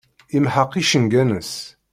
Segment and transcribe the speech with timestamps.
[0.33, 1.53] Yemḥeq icenga-nnes.